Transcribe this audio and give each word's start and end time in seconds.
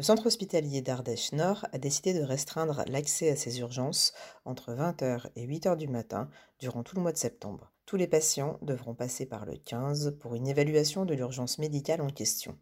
Le 0.00 0.04
centre 0.04 0.28
hospitalier 0.28 0.80
d'Ardèche 0.80 1.32
Nord 1.32 1.66
a 1.74 1.76
décidé 1.76 2.14
de 2.14 2.24
restreindre 2.24 2.84
l'accès 2.86 3.28
à 3.28 3.36
ses 3.36 3.60
urgences 3.60 4.14
entre 4.46 4.72
20h 4.72 5.26
et 5.36 5.46
8h 5.46 5.76
du 5.76 5.88
matin 5.88 6.30
durant 6.58 6.82
tout 6.82 6.96
le 6.96 7.02
mois 7.02 7.12
de 7.12 7.18
septembre. 7.18 7.70
Tous 7.84 7.96
les 7.96 8.06
patients 8.06 8.58
devront 8.62 8.94
passer 8.94 9.26
par 9.26 9.44
le 9.44 9.58
15 9.58 10.16
pour 10.18 10.34
une 10.34 10.46
évaluation 10.46 11.04
de 11.04 11.12
l'urgence 11.12 11.58
médicale 11.58 12.00
en 12.00 12.08
question. 12.08 12.56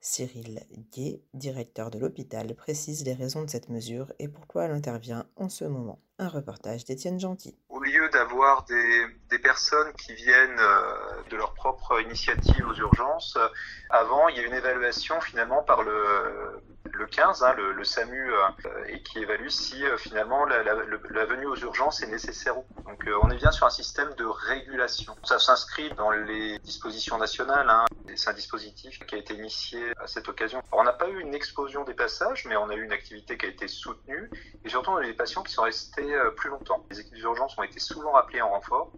Cyril 0.00 0.66
Gué, 0.90 1.22
directeur 1.32 1.92
de 1.92 2.00
l'hôpital, 2.00 2.56
précise 2.56 3.04
les 3.04 3.14
raisons 3.14 3.44
de 3.44 3.50
cette 3.50 3.68
mesure 3.68 4.12
et 4.18 4.26
pourquoi 4.26 4.64
elle 4.64 4.72
intervient 4.72 5.26
en 5.36 5.48
ce 5.48 5.66
moment. 5.66 6.00
Un 6.18 6.28
reportage 6.28 6.84
d'Étienne 6.86 7.20
Gentil. 7.20 7.56
Au 7.68 7.78
lieu 7.78 8.08
d'avoir 8.08 8.64
des, 8.64 9.06
des, 9.30 9.38
personnes 9.38 9.92
qui 9.92 10.12
viennent 10.14 10.58
euh, 10.58 11.22
de 11.30 11.36
leur 11.36 11.54
propre 11.54 12.00
initiative 12.00 12.66
aux 12.66 12.74
urgences, 12.74 13.36
euh, 13.36 13.46
avant 13.90 14.28
il 14.28 14.38
y 14.38 14.40
a 14.40 14.42
une 14.42 14.54
évaluation 14.54 15.20
finalement 15.20 15.62
par 15.62 15.82
le, 15.82 16.60
le 17.00 17.06
15, 17.06 17.42
hein, 17.42 17.54
le, 17.56 17.82
SAMU, 17.82 18.30
euh, 18.30 18.84
et 18.88 19.02
qui 19.02 19.18
évalue 19.20 19.48
si 19.48 19.84
euh, 19.84 19.96
finalement 19.96 20.44
la, 20.44 21.24
venue 21.24 21.46
aux 21.46 21.56
urgences 21.56 22.02
est 22.02 22.06
nécessaire 22.06 22.58
ou. 22.58 22.64
Donc 22.84 23.06
euh, 23.06 23.18
on 23.22 23.30
est 23.30 23.36
bien 23.36 23.50
sur 23.50 23.66
un 23.66 23.70
système 23.70 24.12
de 24.16 24.24
régulation. 24.26 25.16
Ça 25.24 25.38
s'inscrit 25.38 25.90
dans 25.96 26.10
les 26.10 26.58
dispositions 26.58 27.16
nationales. 27.18 27.68
Hein. 27.68 27.86
C'est 28.16 28.30
un 28.30 28.34
dispositif 28.34 28.98
qui 29.06 29.14
a 29.14 29.18
été 29.18 29.34
initié 29.34 29.92
à 29.98 30.06
cette 30.06 30.28
occasion. 30.28 30.62
On 30.72 30.84
n'a 30.84 30.92
pas 30.92 31.08
eu 31.08 31.20
une 31.20 31.34
explosion 31.34 31.84
des 31.84 31.94
passages, 31.94 32.44
mais 32.46 32.56
on 32.56 32.68
a 32.68 32.74
eu 32.74 32.84
une 32.84 32.92
activité 32.92 33.36
qui 33.36 33.46
a 33.46 33.48
été 33.48 33.68
soutenue, 33.68 34.30
et 34.64 34.68
surtout 34.68 34.90
on 34.90 34.96
a 34.96 35.02
eu 35.02 35.06
des 35.06 35.14
patients 35.14 35.42
qui 35.42 35.52
sont 35.52 35.62
restés 35.62 36.14
plus 36.36 36.50
longtemps. 36.50 36.84
Les 36.90 37.00
équipes 37.00 37.14
d'urgence 37.14 37.56
ont 37.58 37.62
été 37.62 37.80
souvent 37.80 38.14
appelées 38.14 38.42
en 38.42 38.50
renfort, 38.50 38.92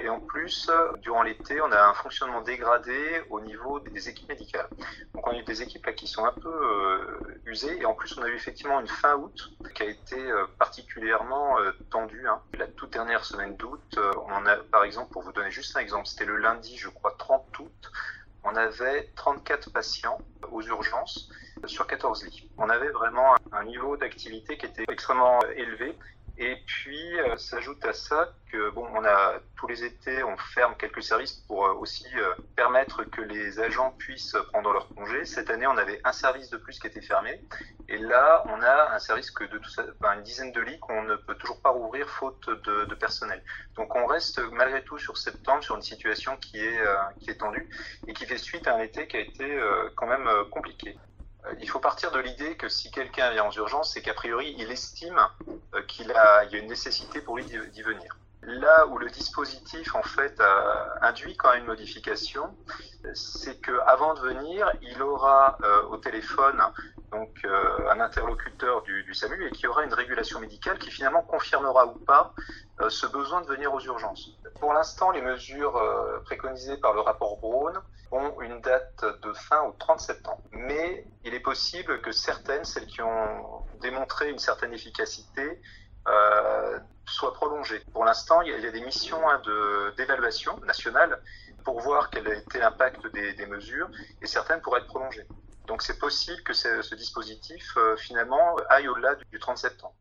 et 0.00 0.08
en 0.08 0.20
plus, 0.20 0.70
durant 1.02 1.22
l'été, 1.22 1.60
on 1.60 1.70
a 1.70 1.82
un 1.82 1.94
fonctionnement 1.94 2.42
dégradé 2.42 3.22
au 3.30 3.40
niveau 3.40 3.80
des 3.80 4.08
équipes 4.08 4.28
médicales. 4.28 4.68
Donc 5.14 5.26
on 5.26 5.30
a 5.30 5.38
eu 5.38 5.44
des 5.44 5.62
équipes 5.62 5.94
qui 5.94 6.06
sont 6.06 6.24
un 6.24 6.32
peu 6.32 6.48
euh, 6.48 7.40
usées, 7.46 7.80
et 7.80 7.86
en 7.86 7.94
plus 7.94 8.16
on 8.18 8.22
a 8.22 8.28
eu 8.28 8.34
effectivement 8.34 8.80
une 8.80 8.88
fin 8.88 9.14
août 9.16 9.50
qui 9.74 9.82
a 9.82 9.86
été 9.86 10.18
euh, 10.18 10.46
particulièrement 10.58 11.58
euh, 11.58 11.72
tendue. 11.90 12.26
Hein. 12.26 12.40
La 12.58 12.66
toute 12.66 12.90
dernière 12.90 13.24
semaine 13.24 13.56
d'août, 13.56 13.98
on 14.28 14.46
a 14.46 14.56
par 14.56 14.84
exemple, 14.84 15.12
pour 15.12 15.22
vous 15.22 15.32
donner 15.32 15.50
juste 15.50 15.76
un 15.76 15.80
exemple, 15.80 16.06
c'était 16.06 16.24
le 16.24 16.36
lundi, 16.36 16.76
je 16.76 16.88
crois, 16.88 17.14
30 17.16 17.58
août, 17.60 17.92
on 18.44 18.54
avait 18.56 19.10
34 19.16 19.72
patients 19.72 20.20
aux 20.50 20.62
urgences 20.62 21.28
sur 21.66 21.86
14 21.86 22.24
lits. 22.24 22.50
On 22.58 22.68
avait 22.68 22.90
vraiment 22.90 23.34
un 23.52 23.64
niveau 23.64 23.96
d'activité 23.96 24.56
qui 24.58 24.66
était 24.66 24.84
extrêmement 24.88 25.40
élevé 25.56 25.96
et 26.36 26.56
puis 26.66 27.20
euh, 27.20 27.36
s'ajoute 27.36 27.84
à 27.84 27.92
ça 27.92 28.32
que 28.50 28.70
bon, 28.70 28.86
on 28.92 29.04
a 29.04 29.34
tous 29.56 29.68
les 29.68 29.84
étés, 29.84 30.24
on 30.24 30.36
ferme 30.36 30.74
quelques 30.76 31.02
services 31.02 31.34
pour 31.46 31.64
euh, 31.64 31.74
aussi 31.74 32.06
euh, 32.16 32.34
permettre 32.56 33.04
que 33.04 33.20
les 33.20 33.60
agents 33.60 33.92
puissent 33.98 34.36
prendre 34.52 34.72
leur 34.72 34.88
congé. 34.88 35.24
Cette 35.26 35.48
année, 35.48 35.66
on 35.68 35.76
avait 35.76 36.00
un 36.02 36.12
service 36.12 36.50
de 36.50 36.56
plus 36.56 36.80
qui 36.80 36.88
était 36.88 37.00
fermé, 37.00 37.40
et 37.88 37.98
là, 37.98 38.42
on 38.46 38.60
a 38.62 38.94
un 38.94 38.98
service 38.98 39.30
que 39.30 39.44
de 39.44 39.58
tout 39.58 39.70
ça, 39.70 39.84
une 40.02 40.22
dizaine 40.22 40.50
de 40.50 40.60
lits 40.60 40.80
qu'on 40.80 41.02
ne 41.04 41.14
peut 41.14 41.36
toujours 41.36 41.60
pas 41.60 41.70
rouvrir 41.70 42.08
faute 42.08 42.48
de, 42.48 42.84
de, 42.84 42.94
personnel. 42.96 43.42
Donc, 43.76 43.94
on 43.94 44.06
reste 44.06 44.40
malgré 44.52 44.82
tout 44.82 44.98
sur 44.98 45.16
septembre 45.16 45.62
sur 45.62 45.76
une 45.76 45.82
situation 45.82 46.36
qui 46.36 46.58
est 46.58 46.80
qui 47.20 47.30
est 47.30 47.36
tendue 47.36 47.68
et 48.06 48.12
qui 48.12 48.26
fait 48.26 48.38
suite 48.38 48.66
à 48.66 48.74
un 48.74 48.80
été 48.80 49.06
qui 49.06 49.16
a 49.16 49.20
été 49.20 49.60
quand 49.96 50.06
même 50.06 50.28
compliqué 50.50 50.96
il 51.60 51.68
faut 51.68 51.78
partir 51.78 52.10
de 52.10 52.18
l'idée 52.18 52.56
que 52.56 52.68
si 52.68 52.90
quelqu'un 52.90 53.30
vient 53.30 53.46
aux 53.46 53.52
urgences, 53.52 53.92
c'est 53.92 54.02
qu'a 54.02 54.14
priori, 54.14 54.54
il 54.58 54.70
estime 54.70 55.18
euh, 55.48 55.52
qu'il 55.82 56.10
a, 56.12 56.44
il 56.44 56.52
y 56.52 56.56
a 56.56 56.58
une 56.58 56.68
nécessité 56.68 57.20
pour 57.20 57.36
lui 57.36 57.44
d'y 57.44 57.82
venir. 57.82 58.16
Là 58.42 58.86
où 58.88 58.98
le 58.98 59.08
dispositif 59.08 59.94
en 59.94 60.02
fait 60.02 60.40
induit 61.00 61.36
quand 61.36 61.50
même 61.52 61.60
une 61.60 61.66
modification, 61.66 62.54
c'est 63.12 63.60
que 63.60 63.72
avant 63.86 64.14
de 64.14 64.20
venir, 64.20 64.70
il 64.82 65.02
aura 65.02 65.58
euh, 65.62 65.82
au 65.88 65.96
téléphone 65.98 66.60
donc 67.14 67.30
euh, 67.44 67.90
un 67.90 68.00
interlocuteur 68.00 68.82
du, 68.82 69.14
SAMU 69.14 69.46
et 69.46 69.50
qui 69.52 69.66
aura 69.68 69.84
une 69.84 69.94
régulation 69.94 70.40
médicale 70.40 70.78
qui 70.78 70.90
finalement 70.90 71.22
confirmera 71.22 71.86
ou 71.86 71.98
pas 72.00 72.34
euh, 72.80 72.90
ce 72.90 73.06
besoin 73.06 73.40
de 73.42 73.46
venir 73.46 73.72
aux 73.72 73.80
urgences. 73.80 74.30
Pour 74.58 74.72
l'instant, 74.72 75.12
les 75.12 75.22
mesures 75.22 75.76
euh, 75.76 76.18
préconisées 76.24 76.76
par 76.78 76.92
le 76.92 77.00
rapport 77.00 77.38
Braun 77.38 77.72
ont 78.10 78.40
une 78.40 78.60
date 78.60 79.04
de 79.22 79.32
fin 79.32 79.62
au 79.62 79.72
30 79.78 80.00
septembre. 80.00 80.42
Mais 80.52 81.06
il 81.24 81.34
est 81.34 81.40
possible 81.40 82.00
que 82.00 82.10
certaines, 82.10 82.64
celles 82.64 82.86
qui 82.86 83.00
ont 83.00 83.64
démontré 83.80 84.30
une 84.30 84.38
certaine 84.38 84.72
efficacité, 84.72 85.60
soient 87.06 87.32
prolongées. 87.32 87.82
Pour 87.92 88.04
l'instant, 88.04 88.42
il, 88.42 88.50
y 88.50 88.66
a, 88.66 88.70
des 88.70 88.80
missions 88.82 89.28
hein, 89.28 89.40
d'évaluation 89.96 90.58
nationale 90.60 91.18
pour 91.64 91.80
voir 91.80 92.10
quel 92.10 92.28
a 92.28 92.34
été 92.34 92.58
l'impact 92.58 93.06
des, 93.12 93.46
mesures 93.46 93.88
et 94.20 94.26
certaines 94.26 94.60
pourraient 94.60 94.80
être 94.80 94.86
prolongées. 94.86 95.26
Donc 95.66 95.82
c'est 95.82 95.98
possible 95.98 96.42
que 96.42 96.52
ce, 96.52 96.82
ce 96.82 96.94
dispositif 96.94 97.64
euh, 97.76 97.96
finalement 97.96 98.56
aille 98.68 98.88
au-delà 98.88 99.14
du, 99.14 99.24
du 99.30 99.38
30 99.38 99.58
septembre. 99.58 99.94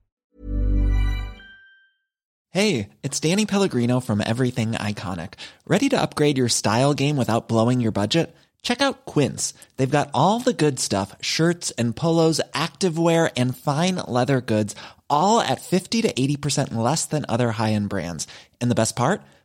Hey, 2.52 2.90
it's 3.02 3.20
Danny 3.20 3.48
Pellegrino 3.48 4.00
from 4.00 4.22
Everything 4.22 4.74
Iconic. 4.74 5.34
Ready 5.66 5.90
to 5.90 6.00
upgrade 6.00 6.38
your 6.38 6.50
style 6.50 6.94
game 6.94 7.18
without 7.18 7.48
blowing 7.48 7.82
your 7.82 7.92
budget? 7.92 8.36
Check 8.62 8.80
out 8.80 9.06
Quince. 9.06 9.56
They've 9.78 9.90
got 9.90 10.12
all 10.14 10.40
the 10.40 10.54
good 10.54 10.80
stuff, 10.80 11.16
shirts 11.20 11.72
and 11.80 11.96
polos, 11.96 12.40
activewear 12.54 13.32
and 13.36 13.58
fine 13.58 13.96
leather 14.08 14.40
goods, 14.40 14.76
all 15.10 15.40
at 15.42 15.62
50 15.62 16.04
to 16.04 16.14
80% 16.14 16.76
less 16.76 17.08
than 17.08 17.26
other 17.28 17.54
high-end 17.54 17.90
brands. 17.90 18.28
And 18.62 18.70
the 18.70 18.76
best 18.76 18.96
part? 18.96 19.24